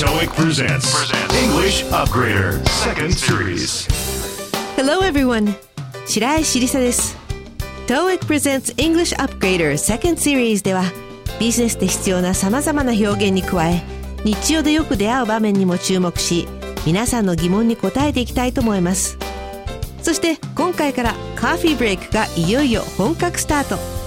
[0.00, 1.12] TOEIC presents
[1.44, 3.86] English Upgrader Second Series.
[4.74, 5.52] Hello everyone
[6.06, 7.18] 白石りさです
[7.86, 10.84] TOEIC presents English Upgrader Second Series では
[11.38, 13.82] ビジネスで必要な様々な表現に加え
[14.24, 16.48] 日常でよく出会う場面にも注目し
[16.86, 19.18] 皆さんの疑問に答えていきたいと思います
[20.00, 23.99] そして今回からカーフィーブレイクがいよいよ本格スタート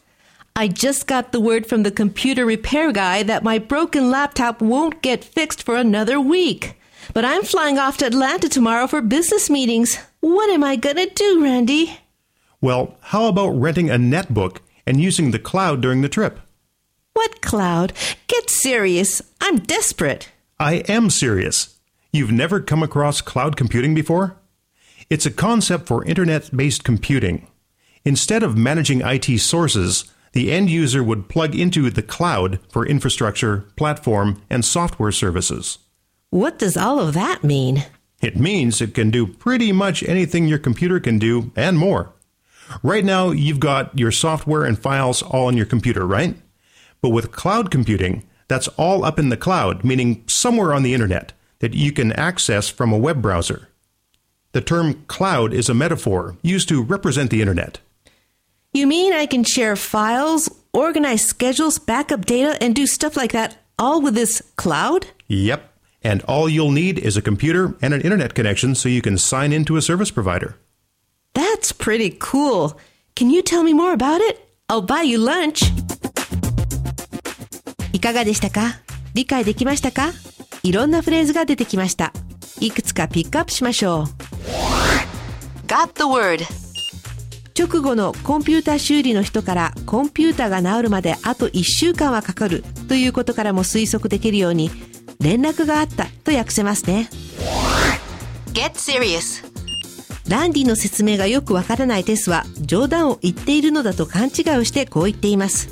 [0.55, 5.01] I just got the word from the computer repair guy that my broken laptop won't
[5.01, 6.77] get fixed for another week.
[7.13, 9.99] But I'm flying off to Atlanta tomorrow for business meetings.
[10.21, 11.99] What am I gonna do, Randy?
[12.61, 16.41] Well, how about renting a netbook and using the cloud during the trip?
[17.13, 17.93] What cloud?
[18.27, 19.21] Get serious.
[19.41, 20.31] I'm desperate.
[20.59, 21.79] I am serious.
[22.13, 24.37] You've never come across cloud computing before?
[25.11, 27.47] It's a concept for internet based computing.
[28.05, 33.67] Instead of managing IT sources, the end user would plug into the cloud for infrastructure,
[33.77, 35.79] platform, and software services.
[36.35, 37.85] What does all of that mean?
[38.21, 42.13] It means it can do pretty much anything your computer can do and more.
[42.83, 46.35] Right now, you've got your software and files all on your computer, right?
[47.01, 51.35] But with cloud computing, that's all up in the cloud, meaning somewhere on the internet
[51.61, 53.69] that you can access from a web browser.
[54.51, 57.79] The term cloud is a metaphor used to represent the internet.
[58.73, 63.57] You mean I can share files, organize schedules, backup data, and do stuff like that
[63.79, 65.07] all with this cloud?
[65.29, 65.71] Yep.
[66.05, 69.53] And all you'll need is a computer and an internet connection so you can sign
[69.53, 70.57] into a service provider.
[71.33, 72.79] That's pretty cool.
[73.17, 74.39] Can you tell me more about it?
[74.69, 75.65] I'll buy you lunch.
[77.93, 78.81] いかがでしたか
[79.15, 80.13] 理解できましたか
[80.63, 82.13] いろんなフレーズが出てきました。
[82.61, 84.05] いくつかピックアップしましょう。
[85.67, 86.45] Got the word
[87.57, 94.71] 直後のコンピュータ修理の人からコンピュータが治るまであと1週間はかかるということからも推測できるように
[95.21, 97.09] 連絡があったと訳せますね。
[98.53, 99.45] Get serious
[100.29, 105.69] ランディの説明がよくわからないテスは冗談を言っているのだと勘違いをしてこう言っています。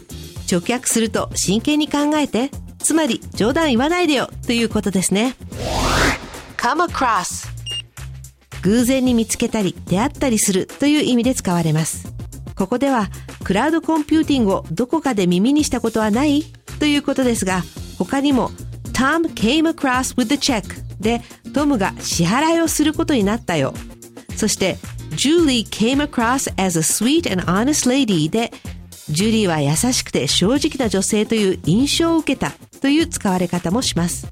[0.50, 5.36] 直訳すると真剣に考えて、つまり冗談言わないでよということですね。
[6.58, 7.48] come across
[8.62, 12.12] 偶然に見つけたり出会ったりするという意味で使われます。
[12.54, 13.08] ここでは
[13.44, 16.42] クラウドコンピューティングをどこかで耳にしたことはない
[16.78, 17.62] ということですが、
[17.98, 18.50] 他にも
[18.92, 20.62] Tom came across with the check
[21.00, 21.20] で
[21.52, 23.74] トムが支払いをすることになったよ。
[24.36, 24.76] そして
[25.10, 28.52] Julie came across as a sweet and honest lady で
[29.08, 34.26] ジュリーは優しくて正直な女性という印象を受けたという使われ方もします。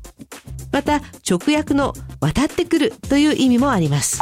[0.72, 4.18] また直訳の渡ってくるという意味もあります。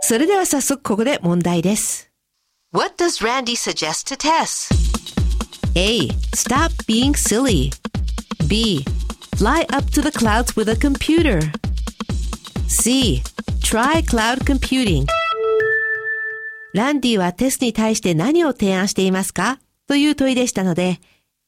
[0.00, 2.10] それでは早速ここで問題です。
[2.72, 4.70] What does Randy suggest to Tess?
[5.74, 6.08] A.
[6.34, 7.70] Stop being silly.
[8.48, 8.84] B.
[9.36, 11.40] Fly up to the clouds with a computer.
[12.68, 13.22] C.
[13.60, 15.04] Try cloud computing.
[16.72, 19.58] ランディはテスに対して何を提案していますか？
[19.88, 21.00] という問いでしたので、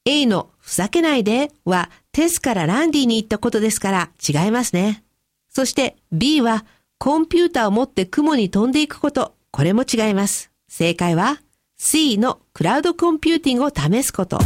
[0.06, 5.04] A のふざけないではテスからランディに言ったことですから違いますね。
[5.50, 6.64] そして B は
[6.98, 10.50] コンピューターを持って雲に飛んでいくこと、これも違います。
[10.68, 11.40] 正解は
[11.76, 14.40] C のクラウドコンピューティングを試すこと。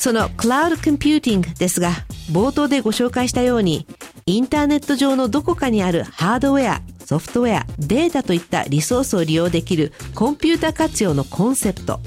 [0.00, 1.90] そのクラウドコンピューティングですが、
[2.32, 3.86] 冒頭でご紹介したように、
[4.24, 12.00] インターネット上のどこかにあるハードウェア、ソフトウェア、データといったリソースを利用できるコンピュータ活用のコンセプト。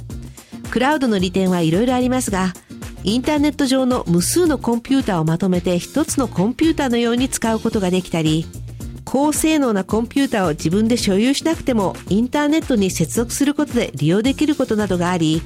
[0.71, 2.53] クラウドの利点はいろいろありますが、
[3.03, 8.47] インターネット上の無数のコンピュータをまとめて一つのコンピュータのように使うことができたり、
[9.05, 15.43] 高性能なコンピュータを自分で所有しなくてもインターネットに接続することで利用できることなどがあり、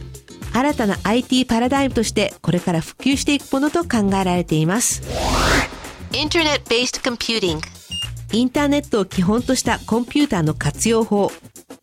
[0.54, 5.02] 新たな IT パラダイムとしてこれから普及していくものと考えられています。
[6.12, 7.60] Internet-based computing.
[8.34, 11.32] インターネットを基本としたコンピューターの活用法。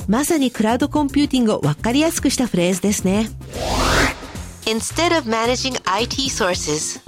[0.09, 3.31] まさにクラウドコンピューティングをわかりやすくしたフレーズですね。
[4.67, 7.01] Instead of managing IT sources,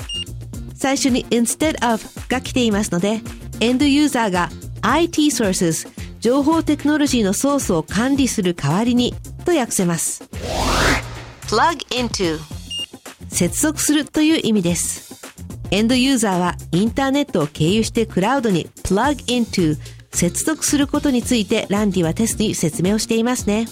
[0.75, 3.21] 最初に instead of が来ていますので、
[3.61, 4.51] エンドユーザーが
[4.83, 5.89] IT sources
[6.21, 9.15] 情報テクノロジーのソースを管理する代わりに
[9.45, 10.29] と訳せます。
[11.47, 12.41] Plug into,
[13.29, 15.15] 接続するという意味です。
[15.71, 19.77] エンドユーザーはインターネットを経由してクラウドに plug into
[20.13, 23.67] 接続することについてランディはテストに説明をしていますね。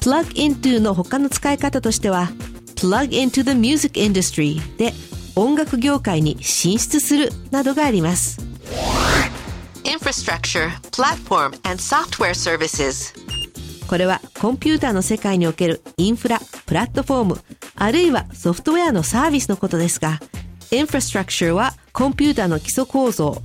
[0.00, 2.30] plug into の他の使い方としては
[2.74, 4.92] plug into the music industry で
[5.36, 8.40] 音楽業界に進出するなどがあります。
[9.84, 13.14] infrastructure, platform, and software services.
[13.88, 17.40] これはコンピューターの世界におけるインフラ、プラットフォーム、
[17.76, 20.20] あるいはソフトウェアのサービスのことですが、
[20.72, 23.40] インフラストラクチャーはコンピューターの基礎構造、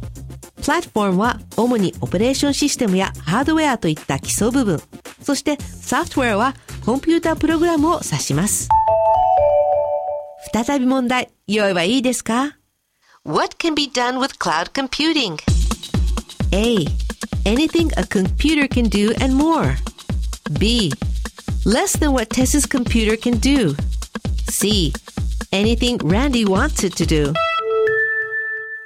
[0.61, 4.81] プラットフォームは主にオペレーションシステムやハードウェアといった基礎部分、
[5.21, 6.55] そしてソフトウェアは
[6.85, 8.67] コンピュータープログラムを指します。
[10.53, 12.57] 再び問題、用意はいいですか
[13.23, 15.37] ？What can be done with cloud computing?
[16.51, 16.85] A.
[17.45, 19.75] Anything a computer can do and more.
[20.59, 20.91] B.
[21.65, 23.75] Less than what Tess's computer can do.
[24.49, 24.93] C.
[25.51, 27.33] Anything Randy wants it to do.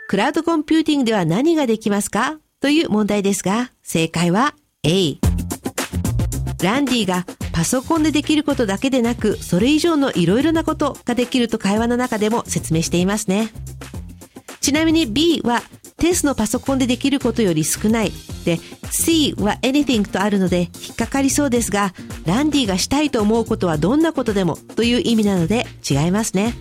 [0.07, 2.39] クラウドコンピューティングでは何ができますか?
[2.59, 5.17] という問題ですが、正解は A。
[6.63, 13.49] ランディがパソコンでできることだけでなく、それ以上のいろいろなことができると会話の中でも説明していますね。
[14.61, 15.61] ちなみに B は
[15.97, 18.11] テスのパソコンでできることより少ない。
[18.45, 18.59] で、
[18.91, 21.93] C は anything とあるので引っかかりそうですが、
[22.25, 26.53] ランディがしたいと思うことはどんなことでもという意味なので違いますね。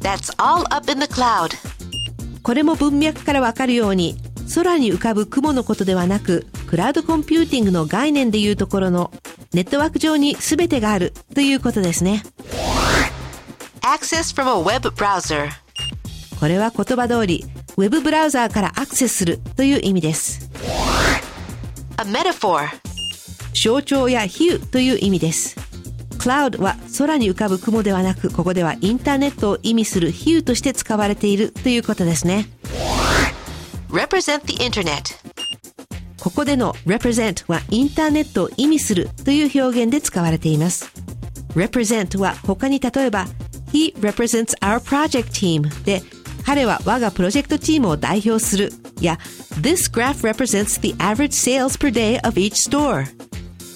[0.00, 1.54] That's all up in the cloud.
[2.42, 4.16] これも文脈からわかるように、
[4.54, 9.10] 空に浮かぶ雲のことではなく、クラウドコンピューティングの概念でいうところの、
[9.52, 12.22] ネットワーク上に全てがあるということですね。
[13.82, 15.50] Access from a web browser.
[16.38, 17.44] これは言葉通り、
[17.76, 20.48] ウェブブラウザーからアクセスするという意味です。
[21.96, 22.68] A metaphor.
[23.52, 25.56] 象徴や比喩という意味です。
[26.18, 32.46] cloud は空に浮かぶ雲ではなく、ここではインターネットを意味する比喩として使われているということですね。
[33.90, 35.16] Represent the internet.
[36.20, 40.90] ここでの represent はインターネットを意味するという表現で使われています。
[41.54, 43.26] represent は他に例えば
[43.72, 46.02] He represents our project team で
[46.48, 49.18] 彼は我がプロジェクトチームを代表するや
[49.60, 53.04] This graph represents the average sales per day of each store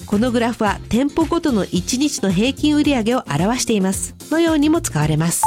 [0.07, 5.43] このグラフは店舗ごとの1日の平均売上を表していますのようにも使われます。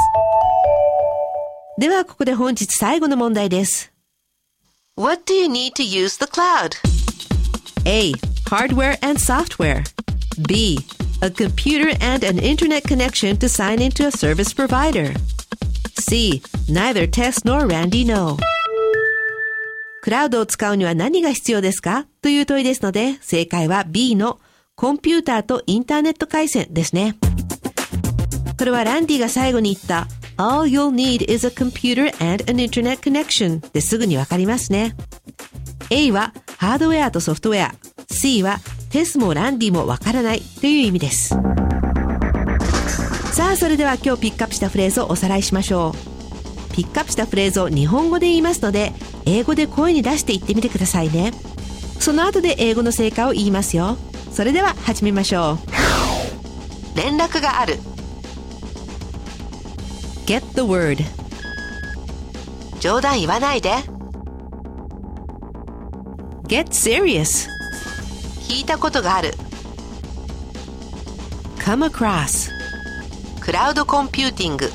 [1.77, 3.91] ではここで本日最後の問題です。
[4.95, 6.77] What do you need to use the cloud?
[7.83, 8.13] A.
[8.45, 9.83] Hardware and software.
[10.47, 10.79] B.
[11.21, 15.13] A computer and an internet connection to sign into a service provider.
[16.01, 16.41] C.
[16.69, 18.37] Neither Tess nor Randy know.
[20.01, 22.05] クラウドを使うには何が必要ですか？
[22.21, 24.39] という問いですので、正解は B の
[24.75, 27.17] コンピューターとインターネット回線ですね。
[28.57, 34.95] これはランディが最後に言った All you'll need is a computer and an internet connection ですぐにわかりますね。
[35.89, 37.75] A はハードウェアとソフトウェア。
[38.09, 41.35] C はテスもランディもわからないという意味です。
[43.37, 45.93] さあ、それでは今日ピックアップしたフレーズをおさらいしましょ
[46.71, 46.73] う。
[46.73, 48.93] ピックアップしたフレーズを日本語で言いますので
[49.27, 51.33] 英語で声に出して言ってみてくださいね。
[51.99, 53.95] その後で英語の成果を言いますよ。
[54.31, 55.59] それでは始めましょ
[56.95, 56.97] う。
[56.97, 57.75] 連絡がある。
[60.25, 61.03] Get the word
[62.79, 63.69] 冗談言わないで。
[66.47, 67.47] Get serious
[68.49, 69.35] 聞いたことがある。
[71.59, 72.56] Come across
[73.47, 74.65] クラウドコンピューティング。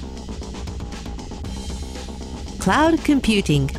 [2.59, 3.71] Cloud computing.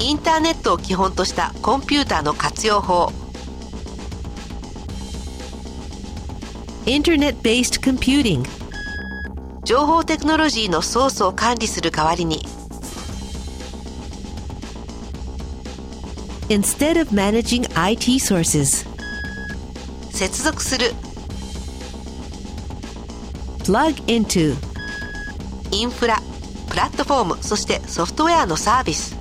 [0.00, 3.10] インターネットを基本としたコンピューターの活用法。
[6.84, 8.46] Internet-based computing.
[9.64, 12.46] 情報テクノロジーのソースを管理する代わりに。
[16.50, 18.86] Instead of managing IT sources.
[20.10, 20.92] 接続する
[23.65, 24.55] Plug into
[25.71, 26.17] インフラ
[26.69, 29.15] プラットフォームそしてソフトウェアのサービス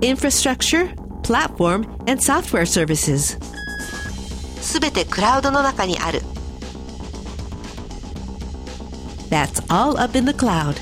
[0.00, 3.38] Infrastructure, platform, and software services
[4.60, 6.20] すべてクラウドの中にある
[9.30, 10.76] That's all up in the cloud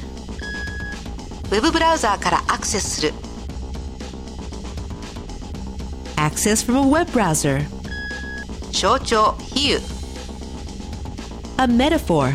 [1.50, 3.12] ウェブブラウザーからアクセスする
[6.16, 7.64] Access from a web browser
[8.79, 9.81] 象徴比喩。
[11.57, 12.33] A metaphor.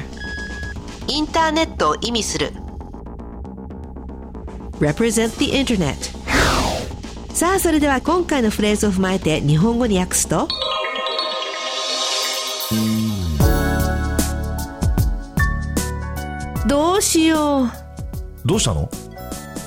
[1.09, 2.53] インターネットを意味する。
[4.79, 5.95] Represent the internet.
[7.33, 10.47] さあそれでは今回のフレーズを踏まえて日本語に訳すと。
[16.69, 17.71] どうしよう。
[18.45, 18.91] どうしたの？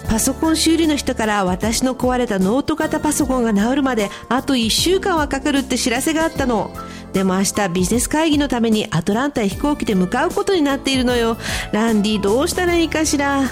[0.09, 6.71] パソコン修理の人から私の壊れたノート型パソコンが直るまであと1週間はかかるって知らせがあったの。
[7.13, 11.37] でも明日ビジネス会議のためにアトランタへ飛行機で向かうことになっているのよ。
[11.71, 13.43] ランディどうしたらいいかしら。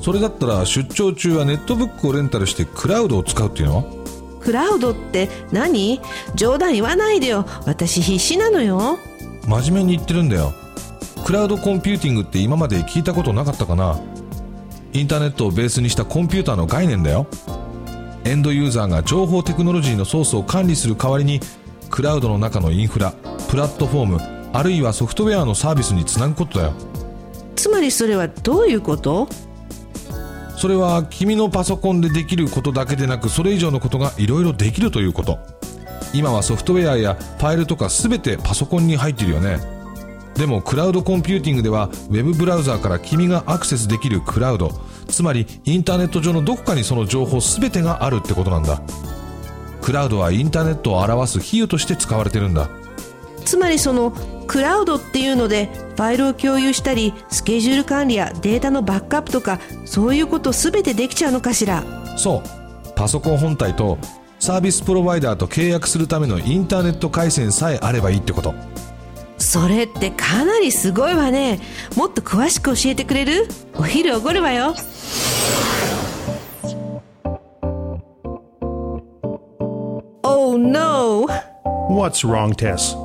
[0.00, 3.86] それだったら出張中はネットブックをレンタルしてクラウドを使うっていうの
[4.40, 6.00] クラウドって何？
[6.34, 7.46] 冗談言わないでよ。
[7.66, 8.98] 私必死なのよ。
[9.46, 10.52] 真面目に言ってるんだよ
[11.24, 14.00] クラウドコンピューティングって今まで聞いたことなかったかな？
[14.94, 17.26] インターネットをベースにしたコンピューターの概念だよ。
[18.24, 21.40] エンドユーザーが情報テクノロジーのソースを管理する代わりに
[21.90, 23.12] クラウドの中のインフラ
[23.50, 26.74] プラットフォームあるいはソフトウェアのサービスにつなぐことだよ。
[27.56, 29.28] つまりそれはどういうこと？
[30.56, 35.40] それは君のパソコンでできることだけでなくそれ以上のことがいろいろできるということ。
[36.12, 39.58] 今はソフトウェアやファイルとか全てパソコンに入っているよね
[40.36, 44.70] でもクラウドコンピューティングではウェブブラウザーから君がアクセスできるクラウド。
[45.08, 48.82] つまりインターネット上のどこかにその情報全てがあるってことなんだ。
[49.80, 52.68] クラウドはインターネットを表す比喩として使われてるんだ。
[53.44, 54.12] つまりその
[54.46, 61.84] クラウドっていうのでファイルを共有したりスケジュール管理やデータのバックアップとかそういうこと全てできちゃうのかしら。
[62.16, 62.92] そう。
[62.96, 63.98] パソコン本体と
[64.40, 68.54] サービスプロバイダーと契約するためのインターネット回線さえあればいいってこと
[69.43, 71.59] それってかなりすごいわね
[71.95, 74.75] もっと詳しく教えてくれるお昼おごるわよ
[80.23, 81.27] Oh no!
[81.89, 82.95] What's wrong, Tess?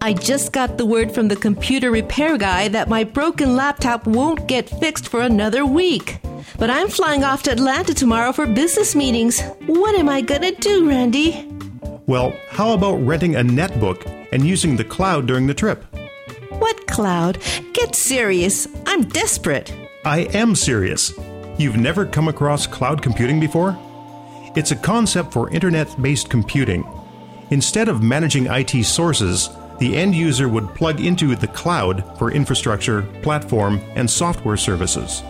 [0.00, 4.46] I just got the word from the computer repair guy that my broken laptop won't
[4.48, 6.20] get fixed for another week.
[6.58, 9.42] But I'm flying off to Atlanta tomorrow for business meetings.
[9.66, 11.46] What am I gonna do, Randy?
[12.07, 15.83] Well, how about renting a netbook and using the cloud during the trip?
[16.49, 17.39] What cloud?
[17.73, 18.67] Get serious.
[18.85, 19.73] I'm desperate.
[20.05, 21.13] I am serious.
[21.57, 23.75] You've never come across cloud computing before?
[24.55, 26.85] It's a concept for internet based computing.
[27.49, 33.01] Instead of managing IT sources, the end user would plug into the cloud for infrastructure,
[33.23, 35.21] platform, and software services.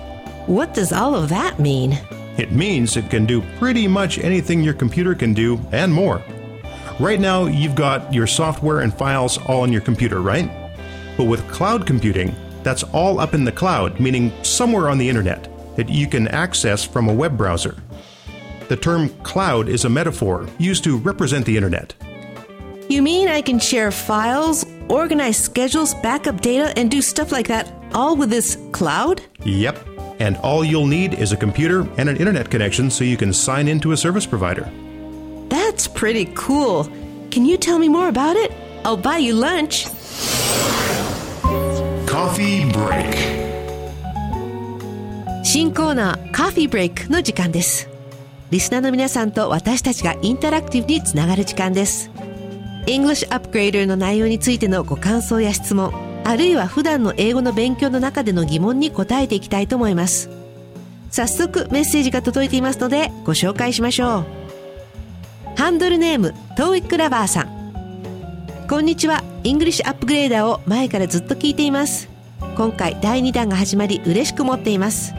[0.46, 1.94] What does all of that mean?
[2.38, 6.22] It means it can do pretty much anything your computer can do and more.
[7.00, 10.50] Right now, you've got your software and files all on your computer, right?
[11.18, 12.34] But with cloud computing,
[12.64, 16.86] that's all up in the cloud, meaning somewhere on the internet that you can access
[16.86, 17.76] from a web browser.
[18.70, 21.94] The term cloud is a metaphor used to represent the internet.
[22.88, 27.72] You mean I can share files, organize schedules, backup data, and do stuff like that
[27.94, 29.22] all with this cloud?
[29.44, 29.86] Yep.
[30.20, 33.68] And all you'll need is a computer and an internet connection so you can sign
[33.68, 34.72] into a service provider.
[35.76, 36.86] That's pretty cool.
[37.32, 38.54] Can you tell me more about it?
[38.86, 39.90] I'll buy you lunch.
[42.06, 43.14] Coffee break.
[45.44, 47.90] 新コーナーカフィーブレイクの時間です。
[48.52, 52.10] リスナーの皆さんと私たちがインタラクティブにつながる時間です。
[52.86, 55.92] English Upgrader の内容についてのご感想や質問、
[56.24, 60.30] あるいは普段の英語の勉強の中での疑問に答えていきたいと思います
[61.12, 64.45] 早速メッセージが届いていますのでご紹介しましょう
[65.66, 68.68] ハンドルネーム TOEIC Lover さん。
[68.70, 69.24] こんにちは。
[69.44, 72.08] English Upgrader を前からずっと聞いています。
[72.56, 75.16] 今回第2弾が始まり嬉しく思っています。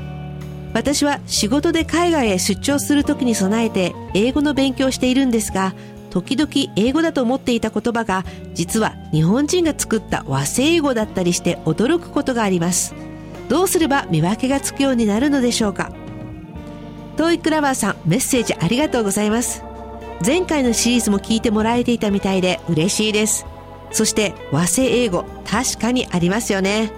[0.72, 5.74] 私は仕事で海外へ出張する時に備えて英語の勉強をしているんですが
[6.10, 8.24] 時々英語だと思っていた言葉が
[8.54, 12.94] 実は日本人が作った和製英語だったりして驚くことがあります。
[13.48, 15.90] どうすれば見分けがつくようになるのでしょうか。
[17.16, 19.65] TOEIC Lover さんメッセージありがとうございます。
[20.24, 23.46] 前回のシリーズも聞いてもらえていたみたいで嬉しいです。
[23.90, 26.90] そして和製英語確かにありますよね。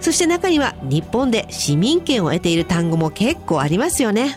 [0.00, 4.36] そして中には日本で市民権を得ている単語も結構ありますよね。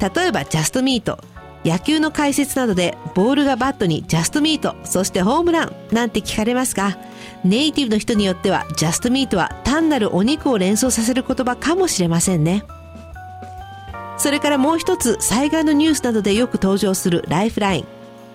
[0.00, 1.18] 例えばジャストミート。
[1.64, 6.98] 野球の解説などでボールがバットにジャストミート、そしてホームランなんて聞かれますが、
[7.42, 12.64] ネイティブの人によってはジャストミートは単なるお肉を連想させる言葉かもしれませんね。
[14.24, 17.84] それからもう一つ災害のニュースなどでよく登場するライフライン。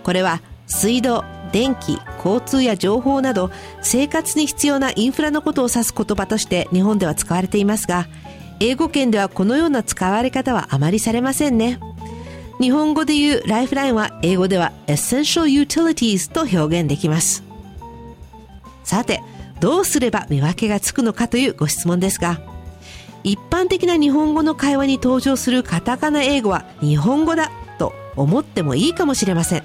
[0.03, 3.49] これは水道、電気、交通や情報など
[3.81, 8.05] 生活に必要なインフラのことを指す言葉として日本では使われていますが、
[8.59, 11.79] 英語圏ではこのような使われ方はあまりされませんね。
[12.61, 17.43] 日本語で言うライフラインは英語では Essential Utilities と表現できます。
[18.83, 19.23] さて、
[19.59, 22.39] どうすれば見分けがつくのかというご質問ですが、
[23.23, 29.63] 一般的な日本語の会話に登場するカタカナ英語は日本語だと思ってもいいかもしれません。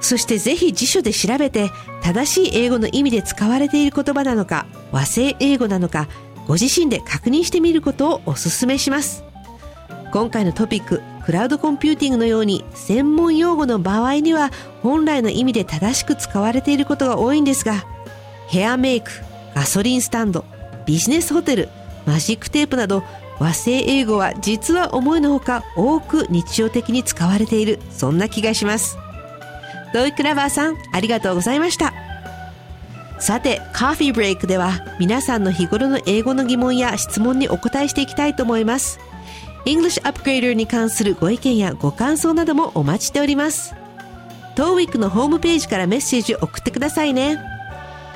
[0.00, 1.70] そしてぜひ辞書で調べて
[2.02, 6.08] 正しい英語の意味で使われている言葉なのか和製英語なのか
[6.46, 9.24] ご自身で確認してみることをお勧めします。
[10.12, 14.50] 今回のトピッククラウドコンピューティングのように専門用語の場合には
[14.82, 17.84] 本来の意味で正しく使われていることが多いんですが
[18.48, 19.12] ヘアメイク
[19.54, 20.44] ガソリンスタンド
[20.86, 21.68] ビジネスホテル
[22.06, 23.02] マジックテープなど
[23.38, 28.98] 和製英語は実は思いのほか多く日常的に使われているそんな気がします。
[29.92, 31.92] ドイクラバーさんありがとうございました。
[33.18, 38.98] さてカーフィーブレイクでは皆さんの日頃の英語の疑問や質問にお答えしていきたいと思います。
[39.66, 43.74] English Upgrader に関するご意見やご感想などもお待ちしております。
[44.56, 47.49] TOEIC のホームページからメッセージを送ってくださいね。